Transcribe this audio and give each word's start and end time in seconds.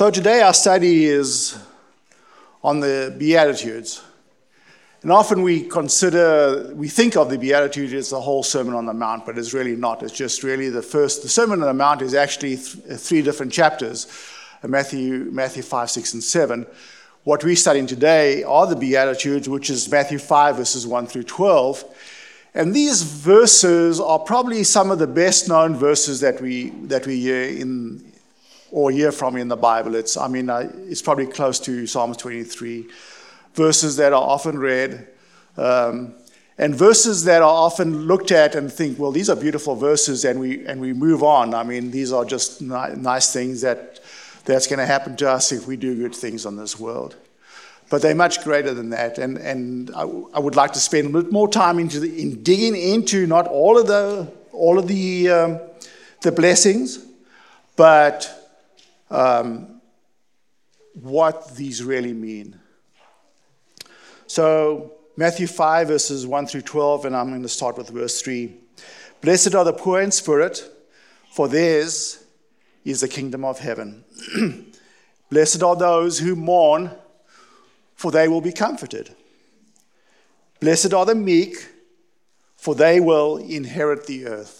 So 0.00 0.10
today 0.10 0.40
our 0.40 0.54
study 0.54 1.04
is 1.04 1.58
on 2.64 2.80
the 2.80 3.14
Beatitudes. 3.18 4.02
And 5.02 5.12
often 5.12 5.42
we 5.42 5.64
consider, 5.64 6.72
we 6.74 6.88
think 6.88 7.18
of 7.18 7.28
the 7.28 7.36
Beatitudes 7.36 7.92
as 7.92 8.08
the 8.08 8.18
whole 8.18 8.42
Sermon 8.42 8.72
on 8.72 8.86
the 8.86 8.94
Mount, 8.94 9.26
but 9.26 9.36
it's 9.36 9.52
really 9.52 9.76
not. 9.76 10.02
It's 10.02 10.14
just 10.14 10.42
really 10.42 10.70
the 10.70 10.80
first, 10.80 11.22
the 11.22 11.28
Sermon 11.28 11.60
on 11.60 11.66
the 11.66 11.74
Mount 11.74 12.00
is 12.00 12.14
actually 12.14 12.56
th- 12.56 12.98
three 12.98 13.20
different 13.20 13.52
chapters 13.52 14.06
Matthew, 14.66 15.28
Matthew 15.32 15.62
5, 15.62 15.90
6, 15.90 16.14
and 16.14 16.24
7. 16.24 16.66
What 17.24 17.44
we're 17.44 17.54
studying 17.54 17.86
today 17.86 18.42
are 18.42 18.66
the 18.66 18.76
Beatitudes, 18.76 19.50
which 19.50 19.68
is 19.68 19.90
Matthew 19.90 20.18
5, 20.18 20.56
verses 20.56 20.86
1 20.86 21.08
through 21.08 21.24
12. 21.24 21.84
And 22.54 22.74
these 22.74 23.02
verses 23.02 24.00
are 24.00 24.18
probably 24.18 24.64
some 24.64 24.90
of 24.90 24.98
the 24.98 25.06
best 25.06 25.46
known 25.46 25.76
verses 25.76 26.20
that 26.20 26.40
we, 26.40 26.70
that 26.84 27.06
we 27.06 27.20
hear 27.20 27.42
in, 27.42 28.09
or 28.70 28.90
hear 28.90 29.12
from 29.12 29.36
in 29.36 29.48
the 29.48 29.56
Bible. 29.56 29.94
It's, 29.94 30.16
I 30.16 30.28
mean, 30.28 30.48
uh, 30.48 30.70
it's 30.86 31.02
probably 31.02 31.26
close 31.26 31.58
to 31.60 31.86
Psalms 31.86 32.16
23, 32.16 32.86
verses 33.54 33.96
that 33.96 34.12
are 34.12 34.22
often 34.22 34.58
read, 34.58 35.08
um, 35.56 36.14
and 36.58 36.74
verses 36.74 37.24
that 37.24 37.42
are 37.42 37.50
often 37.50 38.02
looked 38.02 38.30
at 38.30 38.54
and 38.54 38.70
think, 38.70 38.98
well, 38.98 39.12
these 39.12 39.30
are 39.30 39.36
beautiful 39.36 39.74
verses, 39.74 40.24
and 40.24 40.38
we, 40.38 40.66
and 40.66 40.80
we 40.80 40.92
move 40.92 41.22
on. 41.22 41.54
I 41.54 41.62
mean, 41.62 41.90
these 41.90 42.12
are 42.12 42.24
just 42.24 42.60
ni- 42.60 42.94
nice 42.96 43.32
things 43.32 43.62
that 43.62 44.00
that's 44.44 44.66
going 44.66 44.78
to 44.78 44.86
happen 44.86 45.16
to 45.16 45.30
us 45.30 45.52
if 45.52 45.66
we 45.66 45.76
do 45.76 45.96
good 45.96 46.14
things 46.14 46.46
on 46.46 46.56
this 46.56 46.78
world. 46.78 47.16
But 47.88 48.02
they're 48.02 48.14
much 48.14 48.42
greater 48.44 48.72
than 48.72 48.90
that, 48.90 49.18
and, 49.18 49.36
and 49.38 49.90
I, 49.94 50.02
I 50.02 50.38
would 50.38 50.54
like 50.54 50.72
to 50.74 50.78
spend 50.78 51.08
a 51.14 51.22
bit 51.22 51.32
more 51.32 51.48
time 51.48 51.78
into 51.78 51.98
the, 51.98 52.22
in 52.22 52.42
digging 52.42 52.76
into 52.76 53.26
not 53.26 53.48
all 53.48 53.78
of 53.78 53.86
the 53.86 54.30
all 54.52 54.78
of 54.78 54.86
the 54.86 55.28
um, 55.28 55.60
the 56.20 56.30
blessings, 56.30 57.04
but 57.76 58.39
um, 59.10 59.80
what 60.94 61.54
these 61.56 61.82
really 61.82 62.12
mean. 62.12 62.58
So, 64.26 64.92
Matthew 65.16 65.46
5, 65.46 65.88
verses 65.88 66.26
1 66.26 66.46
through 66.46 66.62
12, 66.62 67.04
and 67.04 67.16
I'm 67.16 67.28
going 67.30 67.42
to 67.42 67.48
start 67.48 67.76
with 67.76 67.90
verse 67.90 68.22
3. 68.22 68.54
Blessed 69.20 69.54
are 69.54 69.64
the 69.64 69.72
poor 69.72 70.00
in 70.00 70.10
spirit, 70.10 70.64
for 71.32 71.48
theirs 71.48 72.24
is 72.84 73.00
the 73.00 73.08
kingdom 73.08 73.44
of 73.44 73.58
heaven. 73.58 74.04
Blessed 75.30 75.62
are 75.62 75.76
those 75.76 76.18
who 76.18 76.34
mourn, 76.34 76.90
for 77.94 78.10
they 78.10 78.28
will 78.28 78.40
be 78.40 78.52
comforted. 78.52 79.14
Blessed 80.60 80.94
are 80.94 81.06
the 81.06 81.14
meek, 81.14 81.68
for 82.56 82.74
they 82.74 83.00
will 83.00 83.36
inherit 83.36 84.06
the 84.06 84.26
earth. 84.26 84.59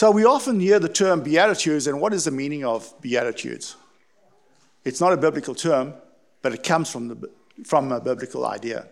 So 0.00 0.10
we 0.10 0.24
often 0.24 0.58
hear 0.60 0.78
the 0.78 0.88
term 0.88 1.22
Beatitudes, 1.22 1.86
and 1.86 2.00
what 2.00 2.14
is 2.14 2.24
the 2.24 2.30
meaning 2.30 2.64
of 2.64 2.90
Beatitudes? 3.02 3.76
It's 4.82 4.98
not 4.98 5.12
a 5.12 5.16
biblical 5.18 5.54
term, 5.54 5.92
but 6.40 6.54
it 6.54 6.62
comes 6.62 6.90
from, 6.90 7.08
the, 7.08 7.30
from 7.66 7.92
a 7.92 8.00
biblical 8.00 8.46
idea. 8.46 8.86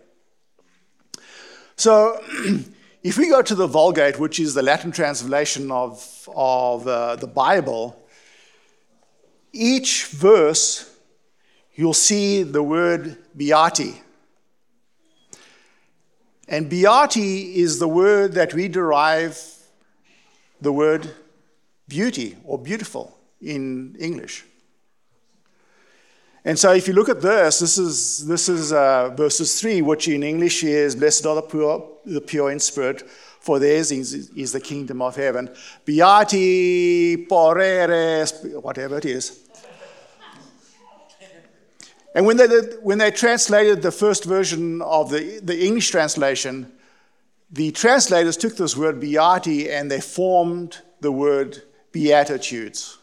So 1.76 2.22
if 3.02 3.16
we 3.16 3.30
go 3.30 3.40
to 3.40 3.54
the 3.54 3.66
Vulgate, 3.66 4.18
which 4.18 4.38
is 4.38 4.52
the 4.52 4.60
Latin 4.60 4.92
translation 4.92 5.70
of, 5.70 6.28
of 6.36 6.86
uh, 6.86 7.16
the 7.16 7.26
Bible, 7.26 7.98
each 9.54 10.08
verse 10.08 10.94
you'll 11.74 11.94
see 11.94 12.42
the 12.42 12.62
word 12.62 13.16
beati. 13.34 13.96
And 16.48 16.70
beati 16.70 17.54
is 17.54 17.78
the 17.78 17.88
word 17.88 18.34
that 18.34 18.52
we 18.52 18.68
derive 18.68 19.57
the 20.60 20.72
word 20.72 21.10
beauty 21.86 22.36
or 22.44 22.58
beautiful 22.58 23.18
in 23.40 23.96
English. 23.98 24.44
And 26.44 26.58
so, 26.58 26.72
if 26.72 26.88
you 26.88 26.94
look 26.94 27.08
at 27.08 27.20
this, 27.20 27.58
this 27.58 27.78
is, 27.78 28.26
this 28.26 28.48
is 28.48 28.72
uh, 28.72 29.10
verses 29.10 29.60
3, 29.60 29.82
which 29.82 30.08
in 30.08 30.22
English 30.22 30.64
is 30.64 30.96
Blessed 30.96 31.26
are 31.26 31.34
the 31.34 31.42
pure, 31.42 31.86
the 32.06 32.20
pure 32.20 32.50
in 32.50 32.60
spirit, 32.60 33.02
for 33.40 33.58
theirs 33.58 33.92
is, 33.92 34.30
is 34.30 34.52
the 34.52 34.60
kingdom 34.60 35.02
of 35.02 35.16
heaven. 35.16 35.50
Beati 35.84 37.28
porere, 37.28 38.62
whatever 38.62 38.98
it 38.98 39.04
is. 39.04 39.40
And 42.14 42.24
when 42.24 42.36
they, 42.36 42.46
did, 42.46 42.78
when 42.82 42.98
they 42.98 43.10
translated 43.10 43.82
the 43.82 43.92
first 43.92 44.24
version 44.24 44.80
of 44.82 45.10
the, 45.10 45.40
the 45.42 45.64
English 45.64 45.90
translation, 45.90 46.72
the 47.50 47.70
translators 47.72 48.36
took 48.36 48.56
this 48.56 48.76
word 48.76 49.00
beati 49.00 49.70
and 49.70 49.90
they 49.90 50.00
formed 50.00 50.82
the 51.00 51.12
word 51.12 51.62
beatitudes. 51.92 52.98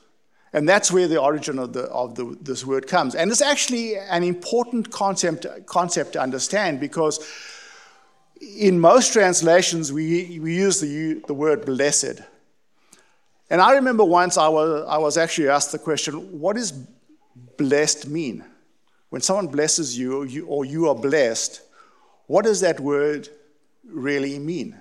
And 0.53 0.69
that's 0.69 0.91
where 0.91 1.07
the 1.07 1.19
origin 1.19 1.59
of, 1.59 1.73
the, 1.73 1.83
of 1.83 2.15
the, 2.15 2.37
this 2.39 2.65
word 2.65 2.87
comes. 2.87 3.15
And 3.15 3.29
it's 3.29 3.41
actually 3.41 3.97
an 3.97 4.23
important 4.23 4.91
concept, 4.91 5.45
concept 5.65 6.13
to 6.13 6.21
understand 6.21 6.79
because 6.79 7.25
in 8.39 8.79
most 8.79 9.11
translations 9.11 9.91
we, 9.91 10.39
we 10.39 10.55
use 10.55 10.79
the, 10.79 11.21
the 11.27 11.33
word 11.33 11.65
blessed. 11.65 12.21
And 13.49 13.61
I 13.61 13.73
remember 13.73 14.05
once 14.05 14.37
I 14.37 14.47
was, 14.47 14.85
I 14.87 14.97
was 14.97 15.17
actually 15.17 15.49
asked 15.49 15.71
the 15.71 15.79
question 15.79 16.39
what 16.39 16.55
does 16.55 16.71
blessed 17.57 18.07
mean? 18.07 18.45
When 19.09 19.21
someone 19.21 19.47
blesses 19.47 19.97
you 19.97 20.19
or 20.19 20.25
you, 20.25 20.45
or 20.45 20.65
you 20.65 20.87
are 20.89 20.95
blessed, 20.95 21.61
what 22.27 22.45
does 22.45 22.61
that 22.61 22.79
word 22.79 23.27
really 23.87 24.39
mean? 24.39 24.79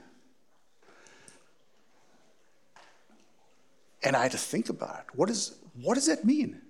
And 4.03 4.15
I 4.15 4.22
had 4.22 4.32
to 4.32 4.38
think 4.38 4.69
about 4.69 5.00
it. 5.00 5.16
What, 5.16 5.31
is, 5.31 5.56
what 5.81 5.94
does 5.94 6.06
that 6.06 6.25
mean? 6.25 6.60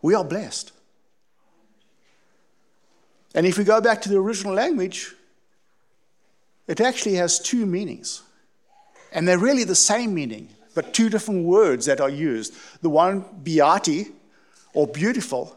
We 0.00 0.14
are 0.14 0.24
blessed. 0.24 0.72
And 3.34 3.44
if 3.46 3.58
we 3.58 3.64
go 3.64 3.80
back 3.80 4.00
to 4.02 4.08
the 4.08 4.16
original 4.16 4.54
language, 4.54 5.14
it 6.66 6.80
actually 6.80 7.14
has 7.14 7.38
two 7.38 7.66
meanings. 7.66 8.22
And 9.12 9.26
they're 9.26 9.38
really 9.38 9.64
the 9.64 9.74
same 9.74 10.14
meaning, 10.14 10.48
but 10.74 10.94
two 10.94 11.08
different 11.08 11.44
words 11.44 11.86
that 11.86 12.00
are 12.00 12.08
used. 12.08 12.54
The 12.82 12.90
one, 12.90 13.24
beati, 13.42 14.12
or 14.72 14.86
beautiful. 14.86 15.56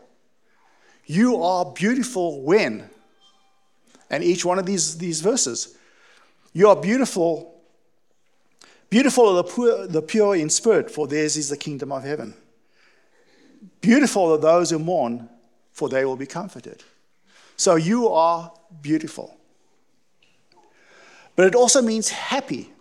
You 1.06 1.42
are 1.42 1.66
beautiful 1.66 2.42
when? 2.42 2.90
And 4.10 4.24
each 4.24 4.44
one 4.46 4.60
of 4.60 4.66
these, 4.66 4.98
these 4.98 5.22
verses. 5.22 5.78
You 6.54 6.70
are 6.70 6.76
beautiful. 6.76 7.62
Beautiful 8.90 9.30
are 9.30 9.44
the 9.44 9.44
pure, 9.44 9.88
the 9.88 10.02
pure 10.02 10.36
in 10.36 10.50
spirit, 10.50 10.90
for 10.90 11.08
theirs 11.08 11.38
is 11.38 11.50
the 11.50 11.58
kingdom 11.58 11.92
of 11.92 12.04
heaven. 12.04 12.34
Beautiful 13.82 14.34
are 14.34 14.38
those 14.38 14.72
who 14.72 14.80
mourn, 14.80 15.30
for 15.72 15.90
they 15.90 16.06
will 16.06 16.16
be 16.16 16.26
comforted. 16.26 16.84
So 17.56 17.76
you 17.76 18.10
are 18.10 18.52
beautiful. 18.82 19.38
But 21.36 21.48
it 21.48 21.56
also 21.56 21.82
means 21.82 22.10
happy. 22.10 22.72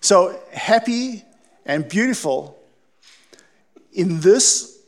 So 0.00 0.40
happy 0.52 1.24
and 1.66 1.88
beautiful 1.88 2.58
in 3.92 4.20
this 4.20 4.79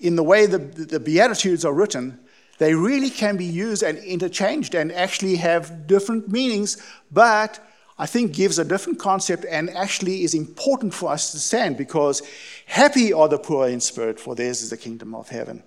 in 0.00 0.16
the 0.16 0.22
way 0.22 0.46
the, 0.46 0.58
the 0.58 1.00
Beatitudes 1.00 1.64
are 1.64 1.72
written, 1.72 2.18
they 2.58 2.74
really 2.74 3.10
can 3.10 3.36
be 3.36 3.44
used 3.44 3.82
and 3.82 3.98
interchanged 3.98 4.74
and 4.74 4.92
actually 4.92 5.36
have 5.36 5.86
different 5.86 6.28
meanings, 6.28 6.76
but 7.10 7.60
I 7.98 8.06
think 8.06 8.32
gives 8.32 8.58
a 8.58 8.64
different 8.64 8.98
concept 8.98 9.44
and 9.48 9.70
actually 9.70 10.22
is 10.22 10.34
important 10.34 10.94
for 10.94 11.10
us 11.10 11.30
to 11.30 11.36
understand 11.36 11.76
because 11.76 12.22
happy 12.66 13.12
are 13.12 13.28
the 13.28 13.38
poor 13.38 13.68
in 13.68 13.80
spirit, 13.80 14.20
for 14.20 14.34
theirs 14.34 14.62
is 14.62 14.70
the 14.70 14.76
kingdom 14.76 15.14
of 15.14 15.28
heaven. 15.28 15.62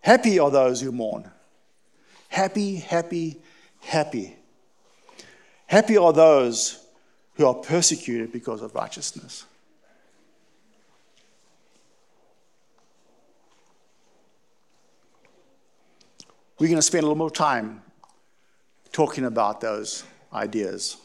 Happy 0.00 0.38
are 0.38 0.50
those 0.50 0.80
who 0.80 0.92
mourn. 0.92 1.30
Happy, 2.28 2.76
happy, 2.76 3.40
happy. 3.80 4.36
Happy 5.66 5.96
are 5.96 6.12
those 6.12 6.86
who 7.34 7.46
are 7.46 7.54
persecuted 7.54 8.32
because 8.32 8.62
of 8.62 8.74
righteousness. 8.74 9.44
We're 16.58 16.68
going 16.68 16.76
to 16.76 16.82
spend 16.82 17.02
a 17.02 17.06
little 17.06 17.18
more 17.18 17.30
time 17.30 17.82
talking 18.90 19.26
about 19.26 19.60
those 19.60 20.04
ideas. 20.32 20.96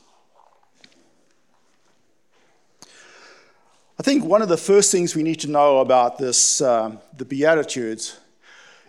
I 3.99 4.03
think 4.03 4.23
one 4.23 4.41
of 4.41 4.47
the 4.47 4.55
first 4.55 4.93
things 4.93 5.13
we 5.13 5.23
need 5.23 5.41
to 5.41 5.49
know 5.49 5.79
about 5.79 6.17
this, 6.17 6.61
uh, 6.61 6.95
the 7.17 7.25
Beatitudes, 7.25 8.17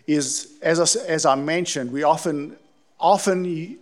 is 0.06 0.53
as 0.62 0.79
I, 0.79 1.00
as 1.06 1.26
I 1.26 1.35
mentioned, 1.35 1.91
we 1.91 2.05
often, 2.05 2.56
often 3.00 3.81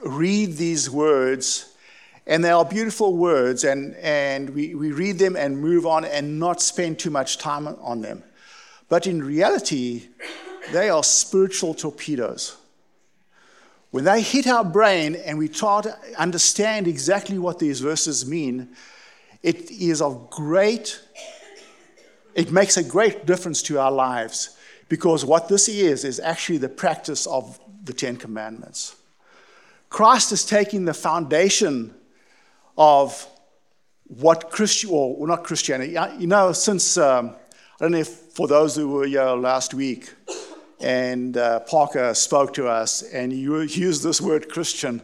read 0.00 0.56
these 0.56 0.88
words, 0.88 1.74
and 2.28 2.44
they 2.44 2.50
are 2.50 2.64
beautiful 2.64 3.16
words, 3.16 3.64
and, 3.64 3.96
and 3.96 4.50
we, 4.50 4.76
we 4.76 4.92
read 4.92 5.18
them 5.18 5.34
and 5.34 5.58
move 5.58 5.84
on 5.84 6.04
and 6.04 6.38
not 6.38 6.62
spend 6.62 7.00
too 7.00 7.10
much 7.10 7.38
time 7.38 7.66
on 7.66 8.02
them. 8.02 8.22
But 8.88 9.08
in 9.08 9.20
reality, 9.20 10.10
they 10.72 10.90
are 10.90 11.04
spiritual 11.04 11.74
torpedoes. 11.74 12.56
When 13.90 14.04
they 14.04 14.22
hit 14.22 14.46
our 14.46 14.64
brain 14.64 15.16
and 15.16 15.38
we 15.38 15.48
try 15.48 15.82
to 15.82 15.96
understand 16.16 16.86
exactly 16.86 17.38
what 17.38 17.58
these 17.58 17.80
verses 17.80 18.24
mean, 18.24 18.68
it 19.42 19.70
is 19.70 20.00
of 20.00 20.30
great, 20.30 21.00
it 22.34 22.52
makes 22.52 22.76
a 22.76 22.84
great 22.84 23.26
difference 23.26 23.62
to 23.64 23.80
our 23.80 23.90
lives 23.90 24.56
because 24.88 25.24
what 25.24 25.48
this 25.48 25.68
is, 25.68 26.04
is 26.04 26.20
actually 26.20 26.58
the 26.58 26.68
practice 26.68 27.26
of 27.26 27.58
the 27.84 27.92
Ten 27.92 28.16
Commandments. 28.16 28.96
Christ 29.88 30.30
is 30.30 30.44
taking 30.44 30.84
the 30.84 30.94
foundation 30.94 31.94
of 32.78 33.26
what 34.06 34.50
Christian, 34.50 34.90
or 34.90 35.26
not 35.26 35.44
Christianity, 35.44 35.96
you 36.18 36.26
know, 36.26 36.52
since, 36.52 36.96
um, 36.96 37.36
I 37.80 37.84
don't 37.84 37.92
know 37.92 37.98
if 37.98 38.08
for 38.08 38.46
those 38.46 38.76
who 38.76 38.88
were 38.88 39.06
here 39.06 39.24
last 39.24 39.74
week, 39.74 40.12
and 40.80 41.36
uh, 41.36 41.60
Parker 41.60 42.14
spoke 42.14 42.54
to 42.54 42.68
us, 42.68 43.02
and 43.02 43.32
he 43.32 43.40
used 43.40 44.02
this 44.02 44.20
word 44.20 44.48
Christian. 44.48 45.02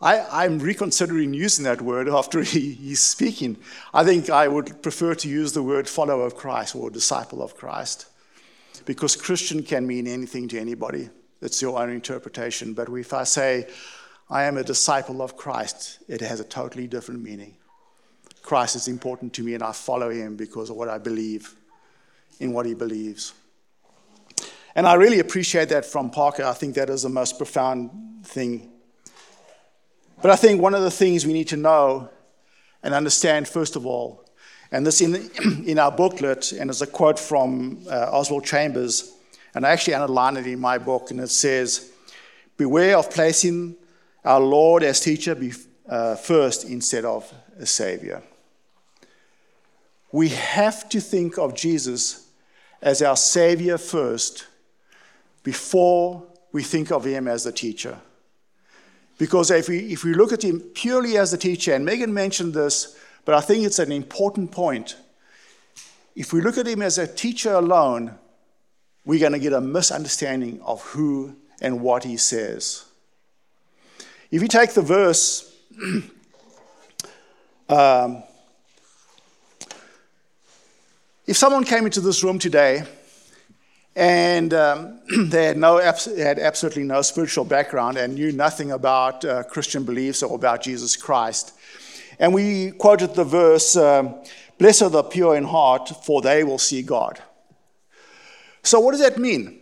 I, 0.00 0.46
am 0.46 0.60
reconsidering 0.60 1.34
using 1.34 1.64
that 1.64 1.82
word 1.82 2.08
after 2.08 2.42
he, 2.42 2.72
he's 2.72 3.02
speaking. 3.02 3.56
I 3.92 4.04
think 4.04 4.30
I 4.30 4.46
would 4.46 4.82
prefer 4.82 5.14
to 5.16 5.28
use 5.28 5.52
the 5.52 5.62
word 5.62 5.88
follower 5.88 6.24
of 6.24 6.36
Christ 6.36 6.76
or 6.76 6.88
disciple 6.88 7.42
of 7.42 7.56
Christ, 7.56 8.06
because 8.84 9.16
Christian 9.16 9.62
can 9.62 9.86
mean 9.86 10.06
anything 10.06 10.46
to 10.48 10.58
anybody. 10.58 11.10
It's 11.42 11.60
your 11.60 11.80
own 11.80 11.90
interpretation. 11.90 12.74
But 12.74 12.88
if 12.88 13.12
I 13.12 13.24
say, 13.24 13.68
I 14.30 14.44
am 14.44 14.56
a 14.56 14.64
disciple 14.64 15.22
of 15.22 15.36
Christ, 15.36 15.98
it 16.08 16.20
has 16.20 16.38
a 16.38 16.44
totally 16.44 16.86
different 16.86 17.22
meaning. 17.22 17.56
Christ 18.42 18.76
is 18.76 18.88
important 18.88 19.32
to 19.34 19.42
me, 19.42 19.54
and 19.54 19.62
I 19.62 19.72
follow 19.72 20.10
him 20.10 20.36
because 20.36 20.70
of 20.70 20.76
what 20.76 20.88
I 20.88 20.98
believe 20.98 21.54
in 22.40 22.52
what 22.52 22.66
he 22.66 22.74
believes. 22.74 23.32
And 24.74 24.86
I 24.86 24.94
really 24.94 25.18
appreciate 25.18 25.68
that 25.70 25.84
from 25.84 26.10
Parker. 26.10 26.44
I 26.44 26.52
think 26.52 26.74
that 26.74 26.90
is 26.90 27.02
the 27.02 27.08
most 27.08 27.38
profound 27.38 27.90
thing. 28.24 28.70
But 30.20 30.30
I 30.30 30.36
think 30.36 30.60
one 30.60 30.74
of 30.74 30.82
the 30.82 30.90
things 30.90 31.26
we 31.26 31.32
need 31.32 31.48
to 31.48 31.56
know 31.56 32.10
and 32.82 32.94
understand, 32.94 33.48
first 33.48 33.76
of 33.76 33.86
all, 33.86 34.24
and 34.70 34.86
this 34.86 35.00
in, 35.00 35.30
in 35.66 35.78
our 35.78 35.90
booklet, 35.90 36.52
and 36.52 36.70
as 36.70 36.82
a 36.82 36.86
quote 36.86 37.18
from 37.18 37.84
uh, 37.90 38.10
Oswald 38.12 38.44
Chambers, 38.44 39.12
and 39.54 39.66
I 39.66 39.70
actually 39.70 39.94
underlined 39.94 40.38
it 40.38 40.46
in 40.46 40.60
my 40.60 40.78
book, 40.78 41.10
and 41.10 41.20
it 41.20 41.30
says, 41.30 41.90
Beware 42.56 42.98
of 42.98 43.10
placing 43.10 43.76
our 44.24 44.40
Lord 44.40 44.82
as 44.82 45.00
teacher 45.00 45.34
be, 45.34 45.52
uh, 45.88 46.16
first 46.16 46.64
instead 46.64 47.04
of 47.04 47.32
a 47.58 47.66
savior. 47.66 48.22
We 50.12 50.30
have 50.30 50.88
to 50.90 51.00
think 51.00 51.38
of 51.38 51.54
Jesus 51.54 52.26
as 52.82 53.02
our 53.02 53.16
savior 53.16 53.78
first 53.78 54.46
before 55.48 56.26
we 56.52 56.62
think 56.62 56.92
of 56.92 57.06
him 57.06 57.26
as 57.26 57.46
a 57.46 57.52
teacher. 57.52 57.98
Because 59.16 59.50
if 59.50 59.66
we, 59.70 59.78
if 59.94 60.04
we 60.04 60.12
look 60.12 60.30
at 60.30 60.44
him 60.44 60.60
purely 60.60 61.16
as 61.16 61.32
a 61.32 61.38
teacher, 61.38 61.72
and 61.72 61.86
Megan 61.86 62.12
mentioned 62.12 62.52
this, 62.52 62.98
but 63.24 63.34
I 63.34 63.40
think 63.40 63.64
it's 63.64 63.78
an 63.78 63.90
important 63.90 64.52
point. 64.52 64.96
If 66.14 66.34
we 66.34 66.42
look 66.42 66.58
at 66.58 66.66
him 66.66 66.82
as 66.82 66.98
a 66.98 67.06
teacher 67.06 67.54
alone, 67.54 68.18
we're 69.06 69.20
going 69.20 69.32
to 69.32 69.38
get 69.38 69.54
a 69.54 69.60
misunderstanding 69.62 70.60
of 70.60 70.82
who 70.82 71.34
and 71.62 71.80
what 71.80 72.04
he 72.04 72.18
says. 72.18 72.84
If 74.30 74.42
you 74.42 74.48
take 74.48 74.74
the 74.74 74.82
verse, 74.82 75.50
um, 77.70 78.22
if 81.26 81.38
someone 81.38 81.64
came 81.64 81.86
into 81.86 82.02
this 82.02 82.22
room 82.22 82.38
today 82.38 82.84
and 83.98 84.54
um, 84.54 85.00
they 85.28 85.46
had, 85.46 85.56
no, 85.56 85.78
had 85.78 86.38
absolutely 86.38 86.84
no 86.84 87.02
spiritual 87.02 87.44
background 87.44 87.96
and 87.96 88.14
knew 88.14 88.30
nothing 88.30 88.70
about 88.70 89.24
uh, 89.24 89.42
Christian 89.42 89.82
beliefs 89.82 90.22
or 90.22 90.36
about 90.36 90.62
Jesus 90.62 90.96
Christ. 90.96 91.52
And 92.20 92.32
we 92.32 92.70
quoted 92.70 93.16
the 93.16 93.24
verse, 93.24 93.76
um, 93.76 94.14
Blessed 94.56 94.82
are 94.82 94.90
the 94.90 95.02
pure 95.02 95.36
in 95.36 95.44
heart, 95.44 95.90
for 96.04 96.22
they 96.22 96.44
will 96.44 96.58
see 96.58 96.82
God. 96.82 97.20
So, 98.62 98.78
what 98.78 98.92
does 98.92 99.00
that 99.00 99.18
mean? 99.18 99.58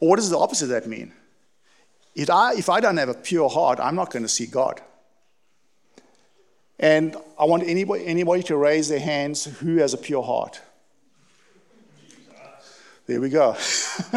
Or 0.00 0.10
what 0.10 0.16
does 0.16 0.30
the 0.30 0.38
opposite 0.38 0.64
of 0.64 0.70
that 0.70 0.86
mean? 0.86 1.12
If 2.14 2.30
I, 2.30 2.54
if 2.54 2.70
I 2.70 2.80
don't 2.80 2.96
have 2.96 3.10
a 3.10 3.14
pure 3.14 3.50
heart, 3.50 3.78
I'm 3.78 3.94
not 3.94 4.10
going 4.10 4.22
to 4.22 4.28
see 4.28 4.46
God. 4.46 4.80
And 6.78 7.14
I 7.38 7.44
want 7.44 7.62
anybody, 7.64 8.06
anybody 8.06 8.42
to 8.44 8.56
raise 8.56 8.88
their 8.88 9.00
hands 9.00 9.44
who 9.44 9.76
has 9.76 9.92
a 9.92 9.98
pure 9.98 10.22
heart. 10.22 10.62
There 13.06 13.20
we 13.20 13.28
go. 13.28 13.56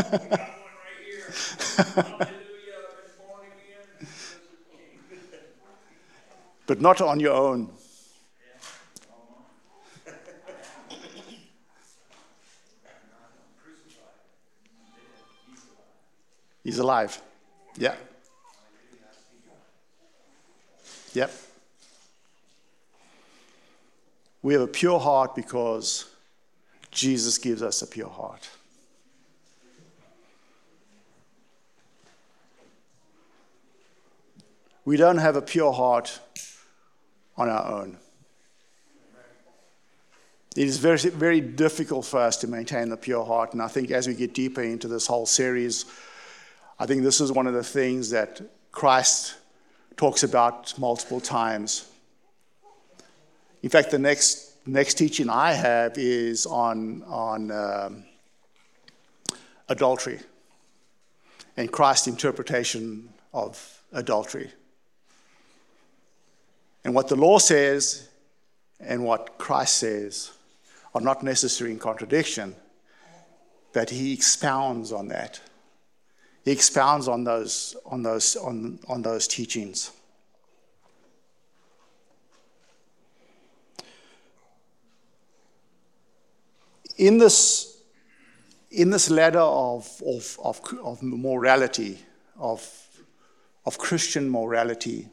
but 6.65 6.81
not 6.81 6.99
on 6.99 7.19
your 7.19 7.33
own. 7.33 7.69
He's 16.63 16.79
alive. 16.79 17.21
Yeah. 17.77 17.95
Yep. 21.13 21.31
We 24.41 24.53
have 24.53 24.63
a 24.63 24.67
pure 24.67 24.99
heart 24.99 25.35
because 25.35 26.09
Jesus 26.91 27.37
gives 27.37 27.61
us 27.61 27.81
a 27.83 27.87
pure 27.87 28.09
heart. 28.09 28.49
We 34.89 34.97
don't 34.97 35.19
have 35.19 35.35
a 35.35 35.41
pure 35.43 35.71
heart 35.71 36.19
on 37.37 37.47
our 37.47 37.63
own. 37.79 37.97
It 40.55 40.67
is 40.67 40.77
very, 40.77 40.97
very 40.97 41.41
difficult 41.41 42.07
for 42.07 42.19
us 42.19 42.37
to 42.37 42.47
maintain 42.47 42.91
a 42.91 42.97
pure 42.97 43.23
heart. 43.23 43.53
And 43.53 43.61
I 43.61 43.67
think 43.67 43.91
as 43.91 44.07
we 44.07 44.15
get 44.15 44.33
deeper 44.33 44.63
into 44.63 44.87
this 44.87 45.05
whole 45.05 45.27
series, 45.27 45.85
I 46.79 46.87
think 46.87 47.03
this 47.03 47.21
is 47.21 47.31
one 47.31 47.45
of 47.45 47.53
the 47.53 47.63
things 47.63 48.09
that 48.09 48.41
Christ 48.71 49.35
talks 49.95 50.23
about 50.23 50.73
multiple 50.79 51.21
times. 51.21 51.87
In 53.61 53.69
fact, 53.69 53.91
the 53.91 53.99
next, 53.99 54.55
next 54.65 54.95
teaching 54.95 55.29
I 55.29 55.51
have 55.51 55.99
is 55.99 56.47
on, 56.47 57.03
on 57.03 57.51
um, 57.51 58.05
adultery 59.67 60.19
and 61.57 61.71
Christ's 61.71 62.07
interpretation 62.07 63.09
of 63.35 63.83
adultery. 63.93 64.51
And 66.83 66.93
what 66.95 67.07
the 67.07 67.15
law 67.15 67.39
says 67.39 68.07
and 68.79 69.03
what 69.03 69.37
Christ 69.37 69.75
says 69.75 70.31
are 70.95 71.01
not 71.01 71.23
necessarily 71.23 71.73
in 71.73 71.79
contradiction, 71.79 72.55
but 73.73 73.89
he 73.89 74.13
expounds 74.13 74.91
on 74.91 75.09
that. 75.09 75.39
He 76.43 76.51
expounds 76.51 77.07
on 77.07 77.23
those, 77.23 77.75
on 77.85 78.01
those, 78.01 78.35
on, 78.35 78.79
on 78.87 79.01
those 79.01 79.27
teachings. 79.27 79.91
In 86.97 87.17
this, 87.17 87.81
in 88.71 88.89
this 88.89 89.09
ladder 89.09 89.39
of, 89.39 90.01
of, 90.05 90.39
of, 90.43 90.61
of 90.83 91.03
morality, 91.03 91.99
of, 92.37 92.67
of 93.65 93.77
Christian 93.77 94.29
morality, 94.29 95.07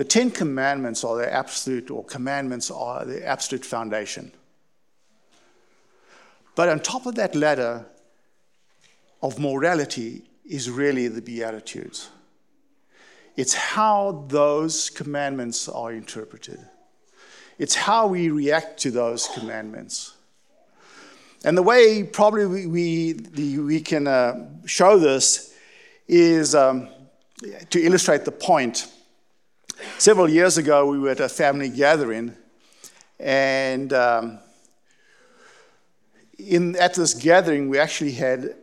the 0.00 0.04
Ten 0.04 0.30
Commandments 0.30 1.04
are 1.04 1.18
the 1.18 1.30
absolute, 1.30 1.90
or 1.90 2.02
commandments 2.02 2.70
are 2.70 3.04
the 3.04 3.22
absolute 3.22 3.66
foundation. 3.66 4.32
But 6.54 6.70
on 6.70 6.80
top 6.80 7.04
of 7.04 7.16
that 7.16 7.34
ladder 7.34 7.84
of 9.22 9.38
morality 9.38 10.22
is 10.46 10.70
really 10.70 11.08
the 11.08 11.20
Beatitudes. 11.20 12.08
It's 13.36 13.52
how 13.52 14.24
those 14.28 14.88
commandments 14.88 15.68
are 15.68 15.92
interpreted, 15.92 16.60
it's 17.58 17.74
how 17.74 18.06
we 18.06 18.30
react 18.30 18.80
to 18.80 18.90
those 18.90 19.28
commandments. 19.34 20.14
And 21.44 21.58
the 21.58 21.62
way 21.62 22.04
probably 22.04 22.46
we, 22.46 23.12
we, 23.36 23.58
we 23.58 23.80
can 23.82 24.06
uh, 24.06 24.48
show 24.64 24.98
this 24.98 25.54
is 26.08 26.54
um, 26.54 26.88
to 27.68 27.78
illustrate 27.78 28.24
the 28.24 28.32
point. 28.32 28.86
Several 29.98 30.28
years 30.28 30.58
ago, 30.58 30.86
we 30.86 30.98
were 30.98 31.10
at 31.10 31.20
a 31.20 31.28
family 31.28 31.68
gathering, 31.68 32.36
and 33.18 33.92
um, 33.92 34.38
in, 36.38 36.76
at 36.76 36.94
this 36.94 37.14
gathering, 37.14 37.68
we 37.68 37.78
actually 37.78 38.12
had 38.12 38.54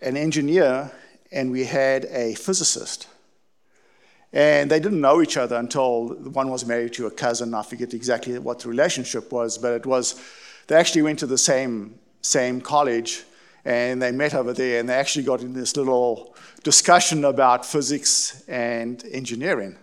an 0.00 0.16
engineer 0.16 0.90
and 1.32 1.50
we 1.50 1.64
had 1.64 2.06
a 2.06 2.34
physicist. 2.34 3.08
And 4.32 4.70
they 4.70 4.80
didn't 4.80 5.00
know 5.00 5.22
each 5.22 5.36
other 5.36 5.56
until 5.56 6.08
one 6.08 6.50
was 6.50 6.66
married 6.66 6.92
to 6.94 7.06
a 7.06 7.10
cousin. 7.10 7.54
I 7.54 7.62
forget 7.62 7.94
exactly 7.94 8.38
what 8.38 8.60
the 8.60 8.68
relationship 8.68 9.32
was, 9.32 9.58
but 9.58 9.72
it 9.72 9.86
was, 9.86 10.20
they 10.66 10.76
actually 10.76 11.02
went 11.02 11.18
to 11.20 11.26
the 11.26 11.38
same, 11.38 11.98
same 12.20 12.60
college 12.60 13.24
and 13.64 14.00
they 14.00 14.12
met 14.12 14.34
over 14.34 14.52
there 14.52 14.80
and 14.80 14.88
they 14.88 14.94
actually 14.94 15.24
got 15.24 15.40
in 15.40 15.52
this 15.52 15.76
little 15.76 16.34
discussion 16.62 17.24
about 17.24 17.64
physics 17.64 18.44
and 18.48 19.04
engineering. 19.10 19.76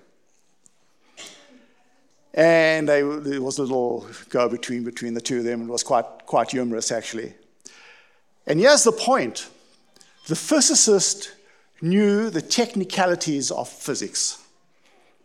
And 2.33 2.89
they, 2.89 3.01
there 3.01 3.41
was 3.41 3.59
a 3.59 3.61
little 3.61 4.07
go 4.29 4.49
between 4.49 4.83
between 4.83 5.13
the 5.13 5.21
two 5.21 5.39
of 5.39 5.43
them. 5.43 5.61
And 5.61 5.69
it 5.69 5.71
was 5.71 5.83
quite, 5.83 6.05
quite 6.25 6.51
humorous, 6.51 6.91
actually. 6.91 7.33
And 8.47 8.59
here's 8.59 8.83
the 8.83 8.91
point 8.91 9.49
the 10.27 10.35
physicist 10.35 11.33
knew 11.81 12.29
the 12.29 12.41
technicalities 12.41 13.51
of 13.51 13.67
physics, 13.67 14.41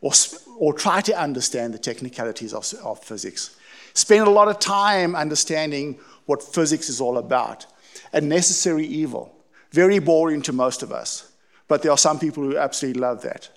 or, 0.01 0.13
or 0.59 0.75
tried 0.75 1.05
to 1.07 1.19
understand 1.19 1.73
the 1.73 1.79
technicalities 1.79 2.53
of, 2.53 2.73
of 2.85 3.03
physics. 3.03 3.57
Spent 3.95 4.27
a 4.27 4.31
lot 4.31 4.49
of 4.49 4.59
time 4.59 5.15
understanding 5.17 5.99
what 6.27 6.43
physics 6.43 6.89
is 6.89 7.01
all 7.01 7.17
about. 7.17 7.67
A 8.13 8.21
necessary 8.21 8.87
evil. 8.87 9.35
Very 9.71 9.99
boring 9.99 10.43
to 10.43 10.53
most 10.53 10.83
of 10.83 10.93
us. 10.93 11.33
But 11.69 11.83
there 11.83 11.93
are 11.93 11.99
some 11.99 12.19
people 12.19 12.43
who 12.43 12.57
absolutely 12.57 13.01
love 13.01 13.23
that. 13.23 13.49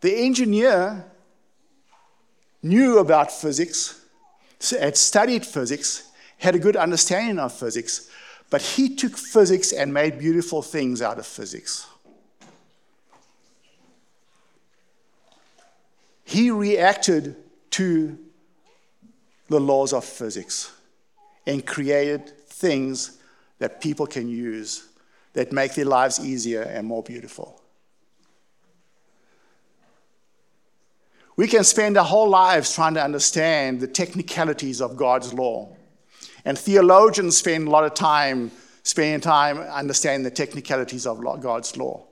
The 0.00 0.14
engineer 0.14 1.04
knew 2.62 2.98
about 2.98 3.32
physics, 3.32 4.00
had 4.70 4.96
studied 4.96 5.44
physics, 5.44 6.04
had 6.38 6.54
a 6.54 6.58
good 6.58 6.76
understanding 6.76 7.38
of 7.38 7.52
physics, 7.52 8.08
but 8.50 8.62
he 8.62 8.94
took 8.94 9.16
physics 9.16 9.72
and 9.72 9.92
made 9.92 10.18
beautiful 10.18 10.62
things 10.62 11.02
out 11.02 11.18
of 11.18 11.26
physics. 11.26 11.86
He 16.24 16.50
reacted 16.50 17.36
to 17.70 18.18
the 19.48 19.58
laws 19.58 19.92
of 19.92 20.04
physics 20.04 20.70
and 21.46 21.64
created 21.66 22.46
things 22.48 23.18
that 23.58 23.80
people 23.80 24.06
can 24.06 24.28
use 24.28 24.86
that 25.32 25.52
make 25.52 25.74
their 25.74 25.86
lives 25.86 26.20
easier 26.20 26.62
and 26.62 26.86
more 26.86 27.02
beautiful. 27.02 27.62
We 31.38 31.46
can 31.46 31.62
spend 31.62 31.96
our 31.96 32.04
whole 32.04 32.28
lives 32.28 32.74
trying 32.74 32.94
to 32.94 33.02
understand 33.04 33.78
the 33.78 33.86
technicalities 33.86 34.80
of 34.80 34.96
God's 34.96 35.32
law. 35.32 35.68
And 36.44 36.58
theologians 36.58 37.36
spend 37.36 37.68
a 37.68 37.70
lot 37.70 37.84
of 37.84 37.94
time 37.94 38.50
spending 38.82 39.20
time 39.20 39.58
understanding 39.58 40.24
the 40.24 40.32
technicalities 40.32 41.06
of 41.06 41.20
God's 41.40 41.76
law. 41.76 42.04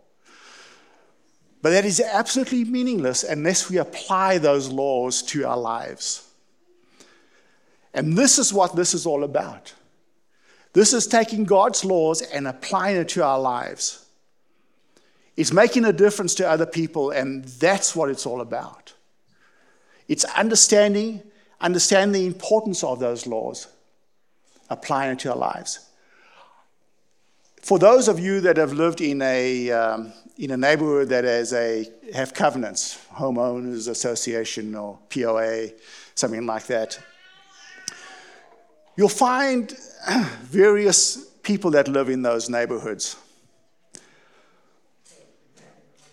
But 1.60 1.70
that 1.70 1.84
is 1.84 2.00
absolutely 2.00 2.62
meaningless 2.66 3.24
unless 3.24 3.68
we 3.68 3.78
apply 3.78 4.38
those 4.38 4.68
laws 4.68 5.22
to 5.22 5.44
our 5.44 5.58
lives. 5.58 6.30
And 7.94 8.16
this 8.16 8.38
is 8.38 8.52
what 8.52 8.76
this 8.76 8.94
is 8.94 9.06
all 9.06 9.24
about. 9.24 9.74
This 10.72 10.92
is 10.92 11.08
taking 11.08 11.42
God's 11.42 11.84
laws 11.84 12.22
and 12.22 12.46
applying 12.46 12.96
it 12.96 13.08
to 13.08 13.24
our 13.24 13.40
lives. 13.40 14.06
It's 15.36 15.52
making 15.52 15.84
a 15.84 15.92
difference 15.92 16.36
to 16.36 16.48
other 16.48 16.66
people, 16.66 17.10
and 17.10 17.44
that's 17.44 17.96
what 17.96 18.08
it's 18.08 18.24
all 18.24 18.40
about. 18.40 18.92
It's 20.08 20.24
understanding, 20.24 21.22
understanding 21.60 22.12
the 22.20 22.26
importance 22.26 22.84
of 22.84 23.00
those 23.00 23.26
laws 23.26 23.68
applying 24.70 25.12
it 25.12 25.18
to 25.20 25.30
our 25.30 25.36
lives. 25.36 25.80
For 27.62 27.78
those 27.78 28.06
of 28.08 28.20
you 28.20 28.40
that 28.42 28.56
have 28.56 28.72
lived 28.72 29.00
in 29.00 29.20
a, 29.22 29.70
um, 29.70 30.12
in 30.38 30.52
a 30.52 30.56
neighborhood 30.56 31.08
that 31.08 31.24
has 31.24 31.52
a, 31.52 31.88
have 32.14 32.32
covenants, 32.32 32.98
homeowners 33.12 33.88
association 33.88 34.74
or 34.74 34.98
POA, 35.10 35.70
something 36.14 36.46
like 36.46 36.66
that, 36.66 36.98
you'll 38.96 39.08
find 39.08 39.76
various 40.42 41.26
people 41.42 41.72
that 41.72 41.88
live 41.88 42.08
in 42.08 42.22
those 42.22 42.48
neighborhoods. 42.48 43.16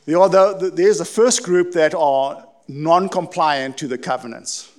There's 0.05 0.99
a 0.99 1.05
first 1.05 1.43
group 1.43 1.73
that 1.73 1.93
are 1.95 2.45
non 2.67 3.09
compliant 3.09 3.77
to 3.77 3.87
the 3.87 3.97
covenants, 3.97 4.71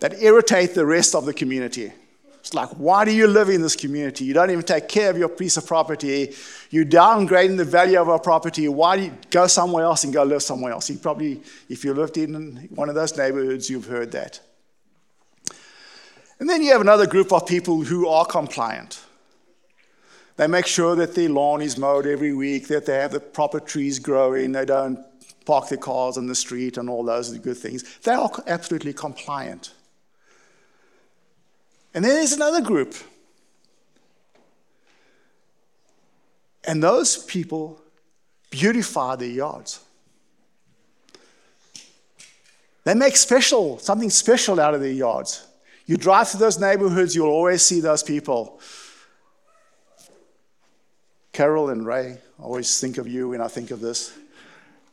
that 0.00 0.22
irritate 0.22 0.74
the 0.74 0.86
rest 0.86 1.14
of 1.14 1.24
the 1.24 1.34
community. 1.34 1.92
It's 2.40 2.54
like, 2.54 2.70
why 2.70 3.04
do 3.04 3.12
you 3.12 3.26
live 3.26 3.50
in 3.50 3.60
this 3.60 3.76
community? 3.76 4.24
You 4.24 4.32
don't 4.32 4.50
even 4.50 4.64
take 4.64 4.88
care 4.88 5.10
of 5.10 5.18
your 5.18 5.28
piece 5.28 5.56
of 5.56 5.66
property. 5.66 6.34
You're 6.70 6.84
downgrading 6.84 7.58
the 7.58 7.64
value 7.64 8.00
of 8.00 8.08
our 8.08 8.18
property. 8.18 8.68
Why 8.68 8.96
do 8.96 9.02
you 9.02 9.12
go 9.30 9.46
somewhere 9.48 9.84
else 9.84 10.04
and 10.04 10.14
go 10.14 10.22
live 10.22 10.42
somewhere 10.42 10.72
else? 10.72 10.88
You 10.88 10.96
probably, 10.96 11.42
if 11.68 11.84
you 11.84 11.92
lived 11.92 12.16
in 12.16 12.68
one 12.74 12.88
of 12.88 12.94
those 12.94 13.16
neighborhoods, 13.18 13.68
you've 13.68 13.86
heard 13.86 14.12
that. 14.12 14.40
And 16.40 16.48
then 16.48 16.62
you 16.62 16.72
have 16.72 16.80
another 16.80 17.06
group 17.06 17.32
of 17.32 17.46
people 17.46 17.82
who 17.82 18.08
are 18.08 18.24
compliant. 18.24 19.02
They 20.36 20.46
make 20.46 20.66
sure 20.66 20.94
that 20.94 21.16
their 21.16 21.28
lawn 21.28 21.60
is 21.60 21.76
mowed 21.76 22.06
every 22.06 22.32
week, 22.32 22.68
that 22.68 22.86
they 22.86 22.94
have 22.94 23.10
the 23.10 23.20
proper 23.20 23.58
trees 23.58 23.98
growing, 23.98 24.52
they 24.52 24.64
don't 24.64 25.04
park 25.48 25.70
their 25.70 25.78
cars 25.78 26.18
on 26.18 26.26
the 26.26 26.34
street, 26.34 26.76
and 26.76 26.90
all 26.90 27.02
those 27.02 27.36
good 27.38 27.56
things. 27.56 27.82
They 28.00 28.12
are 28.12 28.30
absolutely 28.46 28.92
compliant. 28.92 29.72
And 31.94 32.04
then 32.04 32.14
there's 32.14 32.34
another 32.34 32.60
group. 32.60 32.94
And 36.64 36.82
those 36.82 37.24
people 37.24 37.80
beautify 38.50 39.16
their 39.16 39.30
yards. 39.30 39.80
They 42.84 42.92
make 42.92 43.16
special, 43.16 43.78
something 43.78 44.10
special 44.10 44.60
out 44.60 44.74
of 44.74 44.82
their 44.82 44.92
yards. 44.92 45.46
You 45.86 45.96
drive 45.96 46.28
through 46.28 46.40
those 46.40 46.60
neighborhoods, 46.60 47.14
you'll 47.14 47.30
always 47.30 47.62
see 47.62 47.80
those 47.80 48.02
people. 48.02 48.60
Carol 51.32 51.70
and 51.70 51.86
Ray, 51.86 52.18
I 52.38 52.42
always 52.42 52.78
think 52.78 52.98
of 52.98 53.08
you 53.08 53.30
when 53.30 53.40
I 53.40 53.48
think 53.48 53.70
of 53.70 53.80
this. 53.80 54.12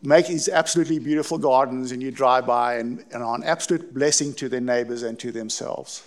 Make 0.06 0.28
these 0.28 0.48
absolutely 0.48 1.00
beautiful 1.00 1.38
gardens, 1.40 1.92
and 1.92 2.02
you 2.02 2.12
drive 2.12 2.46
by 2.46 2.76
and, 2.76 3.04
and 3.12 3.24
are 3.24 3.36
an 3.36 3.44
absolute 3.44 3.94
blessing 3.94 4.34
to 4.36 4.48
their 4.48 4.62
neighbors 4.62 5.02
and 5.02 5.18
to 5.20 5.32
themselves. 5.32 6.04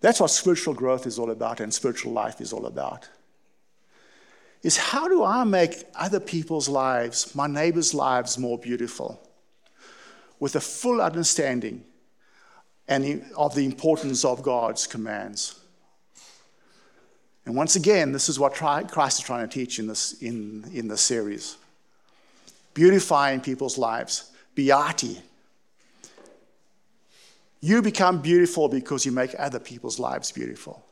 That's 0.00 0.20
what 0.20 0.30
spiritual 0.30 0.74
growth 0.74 1.06
is 1.06 1.18
all 1.18 1.30
about 1.30 1.60
and 1.60 1.72
spiritual 1.72 2.12
life 2.12 2.40
is 2.40 2.52
all 2.52 2.66
about. 2.66 3.08
Is 4.62 4.76
how 4.76 5.08
do 5.08 5.24
I 5.24 5.44
make 5.44 5.84
other 5.94 6.20
people's 6.20 6.68
lives, 6.68 7.34
my 7.34 7.46
neighbors' 7.46 7.94
lives, 7.94 8.36
more 8.36 8.58
beautiful? 8.58 9.20
With 10.38 10.56
a 10.56 10.60
full 10.60 11.00
understanding 11.00 11.84
and 12.88 13.24
of 13.36 13.54
the 13.54 13.64
importance 13.64 14.24
of 14.24 14.42
God's 14.42 14.86
commands. 14.86 15.58
And 17.46 17.54
once 17.54 17.76
again, 17.76 18.10
this 18.10 18.28
is 18.28 18.40
what 18.40 18.54
Christ 18.54 19.20
is 19.20 19.24
trying 19.24 19.48
to 19.48 19.52
teach 19.52 19.78
in 19.78 19.86
this, 19.86 20.20
in, 20.20 20.68
in 20.74 20.88
this 20.88 21.00
series 21.00 21.56
beautifying 22.74 23.40
people's 23.40 23.78
lives. 23.78 24.30
Beati, 24.54 25.18
you 27.60 27.80
become 27.80 28.20
beautiful 28.20 28.68
because 28.68 29.06
you 29.06 29.12
make 29.12 29.34
other 29.38 29.58
people's 29.58 29.98
lives 29.98 30.30
beautiful. 30.30 30.84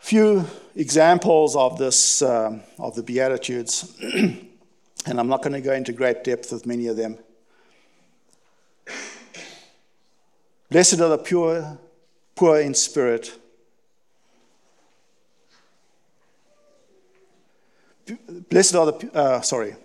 Few 0.00 0.44
examples 0.74 1.54
of 1.54 1.78
this, 1.78 2.22
uh, 2.22 2.58
of 2.78 2.94
the 2.94 3.02
Beatitudes, 3.02 3.94
And 5.08 5.18
I'm 5.18 5.28
not 5.28 5.42
going 5.42 5.54
to 5.54 5.60
go 5.60 5.72
into 5.72 5.92
great 5.92 6.22
depth 6.22 6.52
with 6.52 6.66
many 6.66 6.86
of 6.86 6.96
them. 6.96 7.18
Blessed 10.70 11.00
are 11.00 11.08
the 11.08 11.18
pure, 11.18 11.78
poor 12.34 12.60
in 12.60 12.74
spirit. 12.74 13.38
Blessed 18.50 18.74
are 18.74 18.92
the, 18.92 19.10
uh, 19.14 19.40
sorry, 19.40 19.76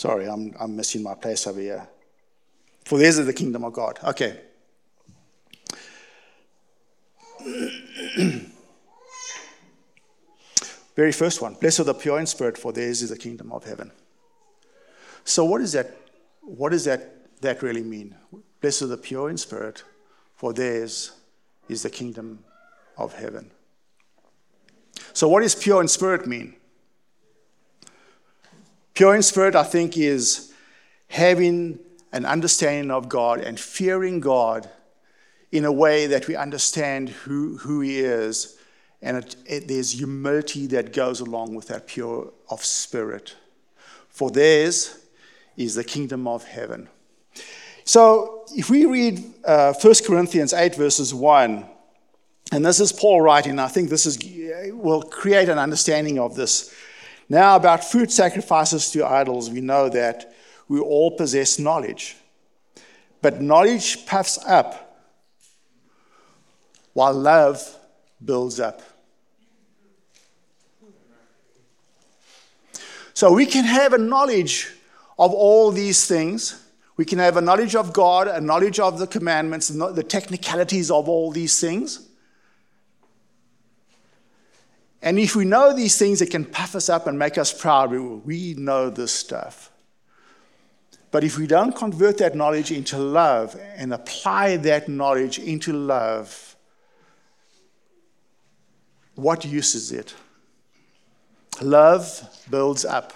Sorry, 0.00 0.24
I'm, 0.26 0.56
I'm 0.58 0.74
missing 0.74 1.02
my 1.02 1.14
place 1.14 1.46
over 1.46 1.60
here. 1.60 1.86
For 2.86 2.98
theirs 2.98 3.18
is 3.18 3.26
the 3.26 3.34
kingdom 3.34 3.64
of 3.64 3.74
God. 3.74 3.98
Okay. 4.02 4.40
Very 10.96 11.12
first 11.12 11.42
one. 11.42 11.52
Blessed 11.52 11.80
are 11.80 11.84
the 11.84 11.92
pure 11.92 12.18
in 12.18 12.24
spirit, 12.24 12.56
for 12.56 12.72
theirs 12.72 13.02
is 13.02 13.10
the 13.10 13.18
kingdom 13.18 13.52
of 13.52 13.64
heaven. 13.64 13.92
So 15.24 15.44
what 15.44 15.60
is 15.60 15.72
that? 15.72 15.94
What 16.40 16.70
does 16.70 16.86
that, 16.86 17.42
that 17.42 17.62
really 17.62 17.82
mean? 17.82 18.14
Blessed 18.62 18.80
are 18.80 18.86
the 18.86 18.96
pure 18.96 19.28
in 19.28 19.36
spirit, 19.36 19.84
for 20.34 20.54
theirs 20.54 21.12
is 21.68 21.82
the 21.82 21.90
kingdom 21.90 22.42
of 22.96 23.12
heaven. 23.12 23.50
So 25.12 25.28
what 25.28 25.42
does 25.42 25.54
pure 25.54 25.82
in 25.82 25.88
spirit 25.88 26.26
mean? 26.26 26.54
Pure 28.94 29.16
in 29.16 29.22
spirit, 29.22 29.54
I 29.54 29.64
think, 29.64 29.96
is 29.96 30.52
having 31.08 31.78
an 32.12 32.24
understanding 32.24 32.90
of 32.90 33.08
God 33.08 33.40
and 33.40 33.58
fearing 33.58 34.20
God 34.20 34.68
in 35.52 35.64
a 35.64 35.72
way 35.72 36.06
that 36.06 36.28
we 36.28 36.36
understand 36.36 37.08
who, 37.08 37.56
who 37.58 37.80
He 37.80 38.00
is. 38.00 38.56
And 39.02 39.18
it, 39.18 39.36
it, 39.46 39.68
there's 39.68 39.92
humility 39.92 40.66
that 40.68 40.92
goes 40.92 41.20
along 41.20 41.54
with 41.54 41.68
that 41.68 41.86
pure 41.86 42.32
of 42.48 42.64
spirit. 42.64 43.36
For 44.08 44.30
theirs 44.30 44.98
is 45.56 45.74
the 45.74 45.84
kingdom 45.84 46.26
of 46.26 46.44
heaven. 46.44 46.88
So 47.84 48.44
if 48.54 48.70
we 48.70 48.84
read 48.84 49.22
uh, 49.44 49.72
1 49.72 49.94
Corinthians 50.06 50.52
8, 50.52 50.74
verses 50.74 51.14
1, 51.14 51.66
and 52.52 52.66
this 52.66 52.80
is 52.80 52.92
Paul 52.92 53.20
writing, 53.20 53.58
I 53.58 53.68
think 53.68 53.90
this 53.90 54.06
is, 54.06 54.18
will 54.72 55.02
create 55.02 55.48
an 55.48 55.58
understanding 55.58 56.18
of 56.18 56.34
this 56.34 56.74
now, 57.30 57.54
about 57.54 57.84
food 57.84 58.10
sacrifices 58.10 58.90
to 58.90 59.06
idols, 59.06 59.48
we 59.48 59.60
know 59.60 59.88
that 59.88 60.34
we 60.66 60.80
all 60.80 61.12
possess 61.12 61.60
knowledge. 61.60 62.16
But 63.22 63.40
knowledge 63.40 64.04
puffs 64.04 64.36
up, 64.44 64.98
while 66.92 67.14
love 67.14 67.62
builds 68.22 68.58
up. 68.58 68.82
So 73.14 73.32
we 73.32 73.46
can 73.46 73.64
have 73.64 73.92
a 73.92 73.98
knowledge 73.98 74.68
of 75.16 75.32
all 75.32 75.70
these 75.70 76.06
things. 76.06 76.60
We 76.96 77.04
can 77.04 77.20
have 77.20 77.36
a 77.36 77.40
knowledge 77.40 77.76
of 77.76 77.92
God, 77.92 78.26
a 78.26 78.40
knowledge 78.40 78.80
of 78.80 78.98
the 78.98 79.06
commandments, 79.06 79.68
the 79.68 80.02
technicalities 80.02 80.90
of 80.90 81.08
all 81.08 81.30
these 81.30 81.60
things. 81.60 82.08
And 85.02 85.18
if 85.18 85.34
we 85.34 85.44
know 85.44 85.74
these 85.74 85.96
things, 85.98 86.18
that 86.18 86.30
can 86.30 86.44
puff 86.44 86.74
us 86.74 86.88
up 86.88 87.06
and 87.06 87.18
make 87.18 87.38
us 87.38 87.52
proud. 87.52 87.90
We 87.90 88.54
know 88.54 88.90
this 88.90 89.12
stuff. 89.12 89.70
But 91.10 91.24
if 91.24 91.38
we 91.38 91.46
don't 91.46 91.74
convert 91.74 92.18
that 92.18 92.36
knowledge 92.36 92.70
into 92.70 92.98
love 92.98 93.58
and 93.76 93.92
apply 93.92 94.58
that 94.58 94.88
knowledge 94.88 95.38
into 95.38 95.72
love, 95.72 96.56
what 99.14 99.44
use 99.44 99.74
is 99.74 99.90
it? 99.90 100.14
Love 101.60 102.44
builds 102.48 102.84
up. 102.84 103.12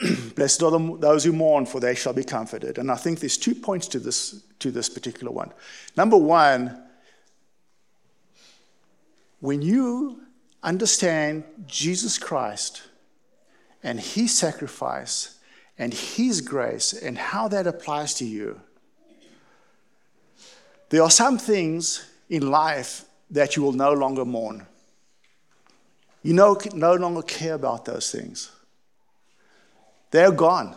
Blessed 0.36 0.62
are 0.62 0.98
those 0.98 1.24
who 1.24 1.32
mourn, 1.32 1.66
for 1.66 1.80
they 1.80 1.94
shall 1.94 2.12
be 2.12 2.24
comforted. 2.24 2.78
And 2.78 2.90
I 2.90 2.94
think 2.94 3.20
there's 3.20 3.36
two 3.36 3.54
points 3.54 3.88
to 3.88 3.98
this, 3.98 4.42
to 4.60 4.70
this 4.70 4.88
particular 4.88 5.32
one. 5.32 5.52
Number 5.96 6.16
one, 6.16 6.82
when 9.40 9.62
you 9.62 10.20
understand 10.62 11.44
Jesus 11.66 12.18
Christ 12.18 12.82
and 13.82 13.98
his 13.98 14.36
sacrifice 14.36 15.38
and 15.78 15.92
his 15.92 16.42
grace 16.42 16.92
and 16.92 17.16
how 17.16 17.48
that 17.48 17.66
applies 17.66 18.14
to 18.14 18.26
you, 18.26 18.60
there 20.90 21.02
are 21.02 21.10
some 21.10 21.38
things 21.38 22.06
in 22.28 22.50
life 22.50 23.04
that 23.30 23.56
you 23.56 23.62
will 23.62 23.72
no 23.72 23.92
longer 23.92 24.24
mourn. 24.24 24.66
You 26.22 26.34
no, 26.34 26.58
no 26.74 26.94
longer 26.94 27.22
care 27.22 27.54
about 27.54 27.86
those 27.86 28.12
things. 28.12 28.50
They're 30.10 30.32
gone 30.32 30.76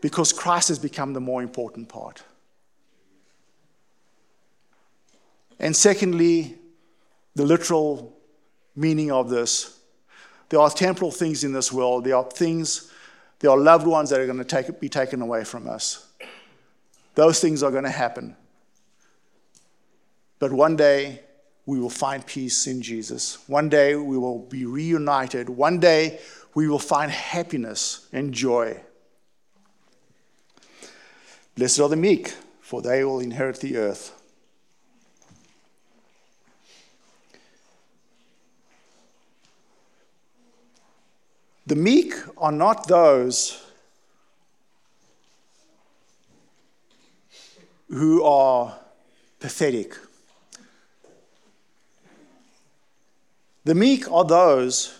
because 0.00 0.32
Christ 0.32 0.68
has 0.68 0.78
become 0.78 1.12
the 1.12 1.20
more 1.20 1.42
important 1.42 1.88
part. 1.88 2.22
And 5.62 5.74
secondly, 5.74 6.58
the 7.36 7.44
literal 7.44 8.18
meaning 8.74 9.12
of 9.12 9.30
this. 9.30 9.78
There 10.48 10.60
are 10.60 10.68
temporal 10.68 11.12
things 11.12 11.44
in 11.44 11.52
this 11.52 11.72
world. 11.72 12.04
There 12.04 12.16
are 12.16 12.28
things, 12.28 12.90
there 13.38 13.50
are 13.50 13.56
loved 13.56 13.86
ones 13.86 14.10
that 14.10 14.20
are 14.20 14.26
going 14.26 14.38
to 14.38 14.44
take, 14.44 14.80
be 14.80 14.88
taken 14.88 15.22
away 15.22 15.44
from 15.44 15.68
us. 15.68 16.08
Those 17.14 17.40
things 17.40 17.62
are 17.62 17.70
going 17.70 17.84
to 17.84 17.90
happen. 17.90 18.36
But 20.40 20.52
one 20.52 20.76
day, 20.76 21.20
we 21.64 21.78
will 21.78 21.90
find 21.90 22.26
peace 22.26 22.66
in 22.66 22.82
Jesus. 22.82 23.38
One 23.48 23.68
day, 23.68 23.94
we 23.94 24.18
will 24.18 24.40
be 24.40 24.66
reunited. 24.66 25.48
One 25.48 25.78
day, 25.78 26.18
we 26.54 26.68
will 26.68 26.80
find 26.80 27.10
happiness 27.10 28.08
and 28.12 28.34
joy. 28.34 28.80
Blessed 31.54 31.80
are 31.80 31.88
the 31.88 31.96
meek, 31.96 32.34
for 32.60 32.82
they 32.82 33.04
will 33.04 33.20
inherit 33.20 33.60
the 33.60 33.76
earth. 33.76 34.21
The 41.66 41.76
meek 41.76 42.14
are 42.36 42.52
not 42.52 42.88
those 42.88 43.62
who 47.88 48.24
are 48.24 48.76
pathetic. 49.38 49.94
The 53.64 53.74
meek 53.74 54.10
are 54.10 54.24
those 54.24 54.98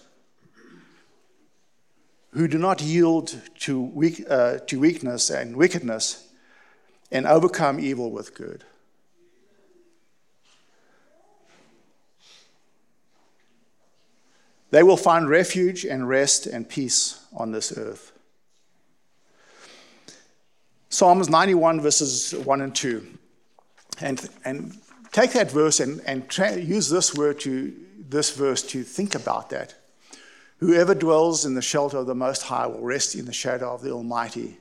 who 2.32 2.46
do 2.46 2.58
not 2.58 2.80
yield 2.80 3.40
to, 3.60 3.80
weak, 3.80 4.24
uh, 4.28 4.58
to 4.58 4.78
weakness 4.78 5.30
and 5.30 5.56
wickedness 5.56 6.28
and 7.10 7.26
overcome 7.26 7.80
evil 7.80 8.10
with 8.10 8.34
good. 8.34 8.64
They 14.72 14.82
will 14.82 14.96
find 14.96 15.28
refuge 15.28 15.84
and 15.84 16.08
rest 16.08 16.46
and 16.46 16.66
peace 16.66 17.22
on 17.34 17.52
this 17.52 17.76
earth. 17.76 18.10
Psalms 20.88 21.28
91, 21.28 21.82
verses 21.82 22.34
1 22.34 22.60
and 22.62 22.74
2. 22.74 23.06
And, 24.00 24.28
and 24.46 24.78
take 25.12 25.32
that 25.32 25.50
verse 25.50 25.78
and, 25.78 26.00
and 26.06 26.26
tra- 26.26 26.56
use 26.56 26.88
this 26.88 27.14
word 27.14 27.38
to 27.40 27.74
this 28.08 28.34
verse 28.34 28.62
to 28.68 28.82
think 28.82 29.14
about 29.14 29.50
that. 29.50 29.74
Whoever 30.56 30.94
dwells 30.94 31.44
in 31.44 31.54
the 31.54 31.60
shelter 31.60 31.98
of 31.98 32.06
the 32.06 32.14
Most 32.14 32.44
High 32.44 32.66
will 32.66 32.80
rest 32.80 33.14
in 33.14 33.26
the 33.26 33.32
shadow 33.32 33.74
of 33.74 33.82
the 33.82 33.90
Almighty. 33.90 34.56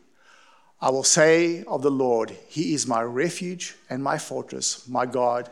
I 0.82 0.90
will 0.90 1.06
say 1.06 1.64
of 1.64 1.84
the 1.84 1.92
Lord, 1.92 2.36
He 2.50 2.74
is 2.74 2.86
my 2.86 3.02
refuge 3.02 3.76
and 3.90 4.04
my 4.04 4.18
fortress, 4.18 4.86
my 4.90 5.06
God, 5.06 5.50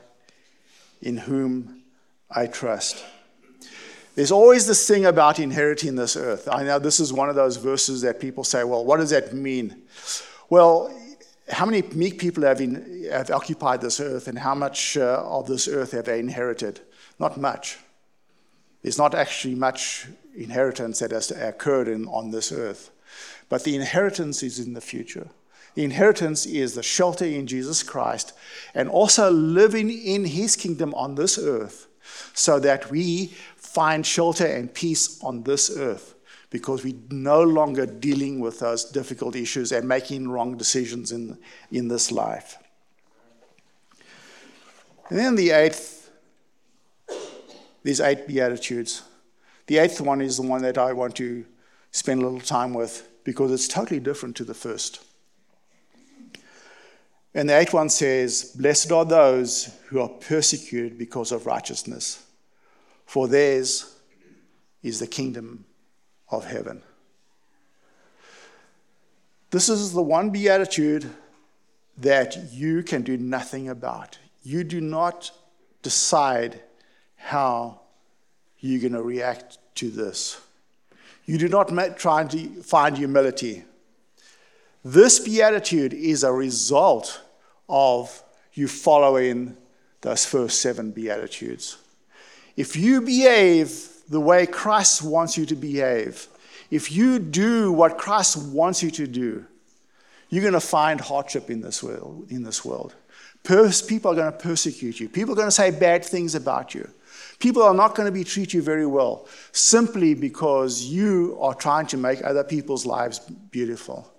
in 1.01 1.15
whom 1.15 1.83
I 2.29 2.47
trust. 2.47 3.05
There's 4.15 4.31
always 4.31 4.67
this 4.67 4.87
thing 4.87 5.05
about 5.05 5.39
inheriting 5.39 5.95
this 5.95 6.17
earth. 6.17 6.47
I 6.51 6.63
know 6.63 6.79
this 6.79 6.99
is 6.99 7.13
one 7.13 7.29
of 7.29 7.35
those 7.35 7.57
verses 7.57 8.01
that 8.01 8.19
people 8.19 8.43
say, 8.43 8.63
well, 8.63 8.83
what 8.83 8.97
does 8.97 9.11
that 9.11 9.33
mean? 9.33 9.83
Well, 10.49 10.93
how 11.49 11.65
many 11.65 11.81
meek 11.81 12.19
people 12.19 12.43
have, 12.43 12.61
in, 12.61 13.07
have 13.11 13.31
occupied 13.31 13.81
this 13.81 13.99
earth 13.99 14.27
and 14.27 14.37
how 14.37 14.55
much 14.55 14.97
uh, 14.97 15.23
of 15.25 15.47
this 15.47 15.67
earth 15.67 15.91
have 15.91 16.05
they 16.05 16.19
inherited? 16.19 16.81
Not 17.19 17.37
much. 17.37 17.77
There's 18.81 18.97
not 18.97 19.13
actually 19.13 19.55
much 19.55 20.07
inheritance 20.35 20.99
that 20.99 21.11
has 21.11 21.31
occurred 21.31 21.87
in, 21.87 22.05
on 22.07 22.31
this 22.31 22.51
earth. 22.51 22.91
But 23.49 23.63
the 23.63 23.75
inheritance 23.75 24.43
is 24.43 24.59
in 24.59 24.73
the 24.73 24.81
future. 24.81 25.27
The 25.75 25.83
inheritance 25.83 26.45
is 26.45 26.75
the 26.75 26.83
shelter 26.83 27.25
in 27.25 27.47
Jesus 27.47 27.83
Christ 27.83 28.33
and 28.73 28.89
also 28.89 29.31
living 29.31 29.89
in 29.91 30.25
his 30.25 30.55
kingdom 30.55 30.93
on 30.93 31.15
this 31.15 31.37
earth 31.37 31.87
so 32.33 32.59
that 32.59 32.89
we 32.89 33.33
find 33.79 34.05
shelter 34.05 34.45
and 34.45 34.73
peace 34.73 35.23
on 35.23 35.41
this 35.43 35.77
earth 35.77 36.15
because 36.49 36.83
we're 36.83 36.99
no 37.11 37.41
longer 37.41 37.85
dealing 37.85 38.41
with 38.41 38.59
those 38.59 38.83
difficult 38.83 39.37
issues 39.37 39.71
and 39.71 39.87
making 39.87 40.27
wrong 40.27 40.57
decisions 40.57 41.13
in, 41.13 41.37
in 41.71 41.87
this 41.87 42.11
life. 42.11 42.57
And 45.07 45.17
then 45.17 45.37
the 45.37 45.51
eighth, 45.51 46.11
these 47.81 48.01
eight 48.01 48.27
Beatitudes. 48.27 49.03
The 49.67 49.77
eighth 49.77 50.01
one 50.01 50.19
is 50.19 50.35
the 50.35 50.43
one 50.43 50.61
that 50.63 50.77
I 50.77 50.91
want 50.91 51.15
to 51.15 51.45
spend 51.91 52.21
a 52.21 52.25
little 52.25 52.41
time 52.41 52.73
with 52.73 53.07
because 53.23 53.49
it's 53.49 53.69
totally 53.69 54.01
different 54.01 54.35
to 54.35 54.43
the 54.43 54.53
first. 54.53 55.01
And 57.33 57.47
the 57.47 57.57
eighth 57.57 57.73
one 57.73 57.87
says, 57.87 58.51
Blessed 58.59 58.91
are 58.91 59.05
those 59.05 59.73
who 59.87 60.01
are 60.01 60.09
persecuted 60.09 60.97
because 60.97 61.31
of 61.31 61.45
righteousness, 61.45 62.25
for 63.09 63.27
theirs 63.27 63.95
is 64.83 64.99
the 64.99 65.07
kingdom 65.07 65.65
of 66.29 66.45
heaven. 66.45 66.79
This 69.49 69.67
is 69.67 69.93
the 69.93 70.03
one 70.03 70.29
beatitude 70.29 71.09
that 71.97 72.37
you 72.51 72.83
can 72.83 73.01
do 73.01 73.17
nothing 73.17 73.67
about. 73.67 74.19
You 74.43 74.63
do 74.63 74.79
not 74.79 75.31
decide 75.81 76.61
how 77.15 77.81
you're 78.59 78.79
going 78.79 78.93
to 78.93 79.01
react 79.01 79.57
to 79.77 79.89
this. 79.89 80.39
You 81.25 81.39
do 81.39 81.49
not 81.49 81.97
try 81.97 82.25
to 82.25 82.61
find 82.61 82.95
humility. 82.95 83.63
This 84.85 85.17
beatitude 85.17 85.95
is 85.95 86.23
a 86.23 86.31
result 86.31 87.23
of 87.67 88.23
you 88.53 88.67
following 88.67 89.57
those 90.01 90.27
first 90.27 90.61
seven 90.61 90.91
beatitudes. 90.91 91.77
If 92.59 92.75
you 92.75 92.99
behave 92.99 93.87
the 94.09 94.19
way 94.19 94.45
Christ 94.45 95.01
wants 95.01 95.37
you 95.37 95.45
to 95.45 95.55
behave, 95.55 96.27
if 96.69 96.91
you 96.91 97.17
do 97.17 97.71
what 97.71 97.97
Christ 97.97 98.35
wants 98.35 98.83
you 98.83 98.91
to 98.91 99.07
do, 99.07 99.45
you're 100.27 100.41
going 100.41 100.51
to 100.51 100.59
find 100.59 100.99
hardship 100.99 101.49
in 101.49 101.61
this 101.61 101.81
world. 101.81 102.25
In 102.29 102.43
this 102.43 102.65
world. 102.65 102.95
people 103.45 104.11
are 104.11 104.15
going 104.15 104.29
to 104.29 104.37
persecute 104.37 104.99
you. 104.99 105.07
People 105.07 105.35
are 105.35 105.37
going 105.37 105.47
to 105.47 105.53
say 105.53 105.71
bad 105.71 106.03
things 106.03 106.35
about 106.35 106.75
you. 106.75 106.85
People 107.39 107.63
are 107.63 107.73
not 107.73 107.95
going 107.95 108.07
to 108.07 108.11
be 108.11 108.25
treat 108.25 108.53
you 108.53 108.61
very 108.61 108.85
well 108.85 109.29
simply 109.53 110.13
because 110.13 110.83
you 110.83 111.37
are 111.39 111.53
trying 111.53 111.87
to 111.87 111.95
make 111.95 112.21
other 112.25 112.43
people's 112.43 112.85
lives 112.85 113.19
beautiful. 113.51 114.11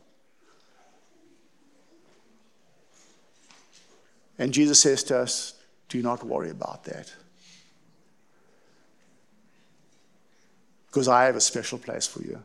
And 4.38 4.50
Jesus 4.50 4.80
says 4.80 5.04
to 5.04 5.18
us, 5.18 5.60
do 5.90 6.00
not 6.00 6.24
worry 6.24 6.48
about 6.48 6.84
that. 6.84 7.12
Because 10.90 11.06
I 11.06 11.24
have 11.24 11.36
a 11.36 11.40
special 11.40 11.78
place 11.78 12.06
for 12.06 12.22
you. 12.22 12.42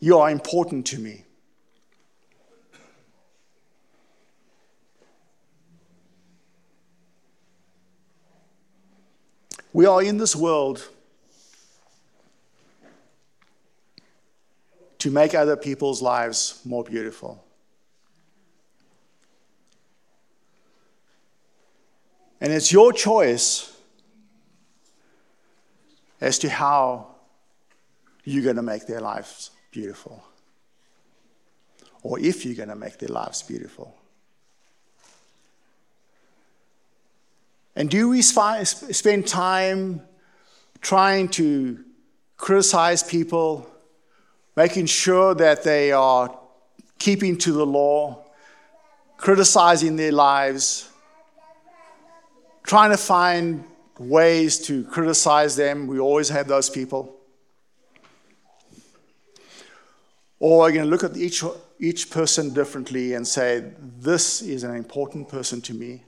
You 0.00 0.18
are 0.18 0.30
important 0.30 0.86
to 0.86 0.98
me. 0.98 1.24
We 9.72 9.86
are 9.86 10.02
in 10.02 10.18
this 10.18 10.36
world 10.36 10.88
to 14.98 15.10
make 15.10 15.34
other 15.34 15.56
people's 15.56 16.00
lives 16.00 16.60
more 16.64 16.84
beautiful. 16.84 17.44
And 22.40 22.52
it's 22.52 22.70
your 22.72 22.92
choice 22.92 23.73
as 26.20 26.38
to 26.38 26.48
how 26.48 27.06
you're 28.24 28.44
going 28.44 28.56
to 28.56 28.62
make 28.62 28.86
their 28.86 29.00
lives 29.00 29.50
beautiful. 29.70 30.24
Or 32.02 32.18
if 32.18 32.44
you're 32.44 32.54
going 32.54 32.68
to 32.68 32.76
make 32.76 32.98
their 32.98 33.08
lives 33.08 33.42
beautiful. 33.42 33.94
And 37.76 37.90
do 37.90 38.08
we 38.08 38.22
spend 38.22 39.26
time 39.26 40.02
trying 40.80 41.28
to 41.30 41.84
criticize 42.36 43.02
people, 43.02 43.68
making 44.56 44.86
sure 44.86 45.34
that 45.34 45.64
they 45.64 45.92
are 45.92 46.38
keeping 46.98 47.36
to 47.38 47.52
the 47.52 47.66
law, 47.66 48.24
criticizing 49.16 49.96
their 49.96 50.12
lives? 50.12 50.88
trying 52.64 52.90
to 52.90 52.96
find 52.96 53.64
ways 53.98 54.58
to 54.66 54.84
criticize 54.84 55.56
them. 55.56 55.86
We 55.86 55.98
always 55.98 56.28
have 56.28 56.48
those 56.48 56.70
people. 56.70 57.16
Or 60.40 60.70
to 60.70 60.84
look 60.84 61.04
at 61.04 61.16
each, 61.16 61.42
each 61.78 62.10
person 62.10 62.52
differently 62.52 63.14
and 63.14 63.26
say, 63.26 63.72
this 63.98 64.42
is 64.42 64.64
an 64.64 64.74
important 64.74 65.28
person 65.28 65.60
to 65.62 65.74
me 65.74 66.02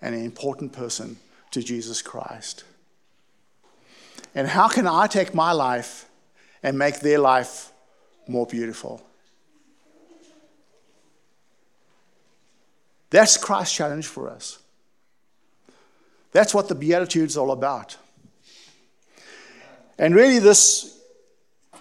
and 0.00 0.14
an 0.14 0.24
important 0.24 0.72
person 0.72 1.16
to 1.50 1.62
Jesus 1.62 2.02
Christ. 2.02 2.64
And 4.34 4.46
how 4.46 4.68
can 4.68 4.86
I 4.86 5.06
take 5.06 5.34
my 5.34 5.52
life 5.52 6.08
and 6.62 6.78
make 6.78 7.00
their 7.00 7.18
life 7.18 7.72
more 8.28 8.46
beautiful? 8.46 9.02
That's 13.10 13.36
Christ's 13.36 13.74
challenge 13.74 14.06
for 14.06 14.30
us. 14.30 14.58
That's 16.32 16.54
what 16.54 16.68
the 16.68 16.74
Beatitudes 16.74 17.36
all 17.36 17.50
about. 17.50 17.96
And 19.98 20.14
really, 20.14 20.38
this 20.38 20.98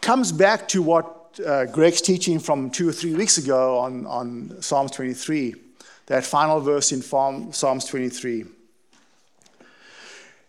comes 0.01 0.31
back 0.31 0.67
to 0.69 0.81
what 0.81 1.39
uh, 1.45 1.65
Greg's 1.65 2.01
teaching 2.01 2.39
from 2.39 2.69
two 2.69 2.89
or 2.89 2.91
three 2.91 3.13
weeks 3.13 3.37
ago 3.37 3.77
on, 3.79 4.05
on 4.05 4.61
Psalms 4.61 4.91
23, 4.91 5.55
that 6.07 6.25
final 6.25 6.59
verse 6.59 6.91
in 6.91 7.01
Psalms 7.01 7.85
23. 7.85 8.45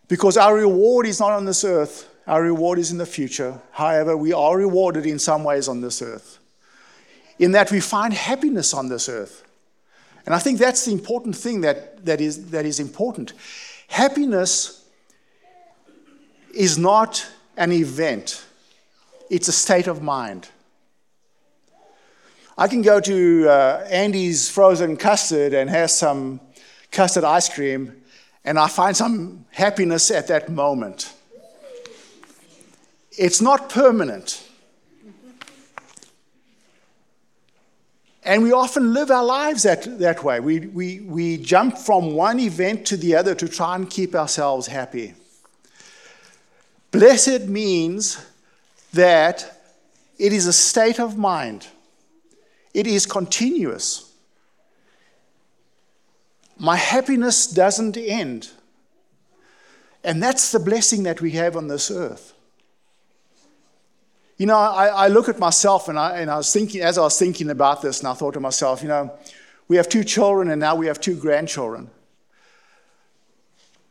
Because 0.08 0.36
our 0.36 0.56
reward 0.56 1.06
is 1.06 1.20
not 1.20 1.32
on 1.32 1.44
this 1.44 1.62
earth, 1.62 2.08
our 2.26 2.42
reward 2.42 2.78
is 2.78 2.90
in 2.90 2.98
the 2.98 3.06
future. 3.06 3.60
However, 3.72 4.16
we 4.16 4.32
are 4.32 4.56
rewarded 4.56 5.06
in 5.06 5.18
some 5.18 5.44
ways 5.44 5.68
on 5.68 5.80
this 5.80 6.02
earth, 6.02 6.38
in 7.38 7.52
that 7.52 7.70
we 7.70 7.80
find 7.80 8.12
happiness 8.12 8.74
on 8.74 8.88
this 8.88 9.08
earth. 9.08 9.44
And 10.26 10.34
I 10.34 10.38
think 10.38 10.58
that's 10.58 10.84
the 10.84 10.92
important 10.92 11.36
thing 11.36 11.60
that, 11.62 12.04
that, 12.04 12.20
is, 12.20 12.50
that 12.50 12.66
is 12.66 12.80
important. 12.80 13.32
Happiness 13.90 14.84
is 16.54 16.78
not 16.78 17.26
an 17.56 17.72
event, 17.72 18.44
it's 19.28 19.48
a 19.48 19.52
state 19.52 19.88
of 19.88 20.00
mind. 20.00 20.48
I 22.56 22.68
can 22.68 22.82
go 22.82 23.00
to 23.00 23.48
uh, 23.48 23.86
Andy's 23.90 24.48
frozen 24.48 24.96
custard 24.96 25.54
and 25.54 25.68
have 25.68 25.90
some 25.90 26.40
custard 26.92 27.24
ice 27.24 27.48
cream, 27.48 28.00
and 28.44 28.60
I 28.60 28.68
find 28.68 28.96
some 28.96 29.44
happiness 29.50 30.10
at 30.12 30.28
that 30.28 30.48
moment. 30.48 31.12
It's 33.18 33.40
not 33.40 33.70
permanent. 33.70 34.46
And 38.22 38.42
we 38.42 38.52
often 38.52 38.92
live 38.92 39.10
our 39.10 39.24
lives 39.24 39.62
that, 39.62 39.98
that 39.98 40.22
way. 40.22 40.40
We, 40.40 40.60
we, 40.60 41.00
we 41.00 41.38
jump 41.38 41.78
from 41.78 42.12
one 42.12 42.38
event 42.38 42.86
to 42.88 42.96
the 42.96 43.16
other 43.16 43.34
to 43.34 43.48
try 43.48 43.74
and 43.74 43.88
keep 43.88 44.14
ourselves 44.14 44.66
happy. 44.66 45.14
Blessed 46.90 47.46
means 47.48 48.24
that 48.92 49.62
it 50.18 50.32
is 50.32 50.46
a 50.46 50.52
state 50.52 51.00
of 51.00 51.16
mind, 51.16 51.66
it 52.74 52.86
is 52.86 53.06
continuous. 53.06 54.06
My 56.58 56.76
happiness 56.76 57.46
doesn't 57.46 57.96
end. 57.96 58.50
And 60.04 60.22
that's 60.22 60.52
the 60.52 60.58
blessing 60.58 61.04
that 61.04 61.22
we 61.22 61.30
have 61.32 61.56
on 61.56 61.68
this 61.68 61.90
earth. 61.90 62.34
You 64.40 64.46
know, 64.46 64.56
I, 64.56 64.86
I 64.86 65.08
look 65.08 65.28
at 65.28 65.38
myself 65.38 65.90
and 65.90 65.98
I, 65.98 66.18
and 66.18 66.30
I 66.30 66.38
was 66.38 66.50
thinking, 66.50 66.80
as 66.80 66.96
I 66.96 67.02
was 67.02 67.18
thinking 67.18 67.50
about 67.50 67.82
this, 67.82 67.98
and 67.98 68.08
I 68.08 68.14
thought 68.14 68.32
to 68.32 68.40
myself, 68.40 68.80
you 68.80 68.88
know, 68.88 69.12
we 69.68 69.76
have 69.76 69.86
two 69.86 70.02
children 70.02 70.50
and 70.50 70.58
now 70.58 70.74
we 70.74 70.86
have 70.86 70.98
two 70.98 71.14
grandchildren. 71.14 71.90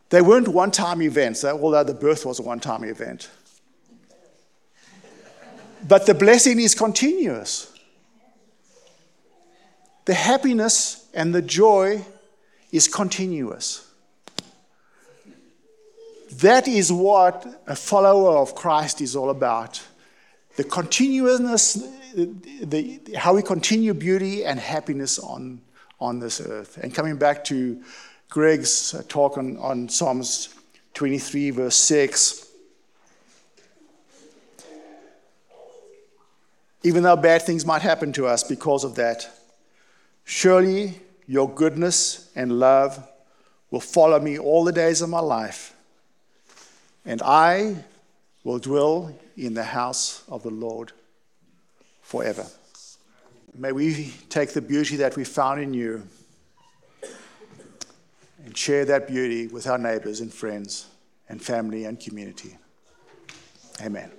They 0.08 0.20
weren't 0.20 0.48
one 0.48 0.72
time 0.72 1.02
events, 1.02 1.44
although 1.44 1.84
the 1.84 1.94
birth 1.94 2.26
was 2.26 2.40
a 2.40 2.42
one 2.42 2.58
time 2.58 2.82
event. 2.82 3.30
But 5.86 6.06
the 6.06 6.14
blessing 6.14 6.58
is 6.58 6.74
continuous. 6.74 7.72
The 10.06 10.14
happiness 10.14 11.06
and 11.14 11.32
the 11.32 11.42
joy 11.42 12.04
is 12.72 12.88
continuous. 12.88 13.88
That 16.32 16.66
is 16.66 16.90
what 16.90 17.46
a 17.68 17.76
follower 17.76 18.38
of 18.38 18.56
Christ 18.56 19.00
is 19.00 19.14
all 19.14 19.30
about 19.30 19.80
the 20.60 20.68
continuousness, 20.68 21.88
the, 22.14 23.00
how 23.16 23.32
we 23.34 23.40
continue 23.40 23.94
beauty 23.94 24.44
and 24.44 24.60
happiness 24.60 25.18
on, 25.18 25.58
on 25.98 26.18
this 26.18 26.38
earth. 26.38 26.76
And 26.82 26.94
coming 26.94 27.16
back 27.16 27.44
to 27.44 27.82
Greg's 28.28 28.94
talk 29.08 29.38
on, 29.38 29.56
on 29.56 29.88
Psalms 29.88 30.54
23, 30.92 31.48
verse 31.48 31.76
6, 31.76 32.46
even 36.82 37.04
though 37.04 37.16
bad 37.16 37.40
things 37.40 37.64
might 37.64 37.80
happen 37.80 38.12
to 38.12 38.26
us 38.26 38.44
because 38.44 38.84
of 38.84 38.96
that, 38.96 39.30
surely 40.24 41.00
your 41.26 41.48
goodness 41.48 42.30
and 42.36 42.52
love 42.52 43.02
will 43.70 43.80
follow 43.80 44.20
me 44.20 44.38
all 44.38 44.64
the 44.64 44.72
days 44.72 45.00
of 45.00 45.08
my 45.08 45.20
life, 45.20 45.74
and 47.06 47.22
I 47.22 47.76
will 48.44 48.58
dwell 48.58 49.14
in 49.36 49.54
the 49.54 49.64
house 49.64 50.22
of 50.28 50.42
the 50.42 50.50
Lord 50.50 50.92
forever. 52.02 52.46
May 53.54 53.72
we 53.72 54.14
take 54.28 54.50
the 54.50 54.62
beauty 54.62 54.96
that 54.96 55.16
we 55.16 55.24
found 55.24 55.60
in 55.60 55.74
you 55.74 56.02
and 58.44 58.56
share 58.56 58.84
that 58.86 59.06
beauty 59.06 59.48
with 59.48 59.66
our 59.66 59.78
neighbors 59.78 60.20
and 60.20 60.32
friends 60.32 60.86
and 61.28 61.42
family 61.42 61.84
and 61.84 62.00
community. 62.00 62.56
Amen. 63.82 64.10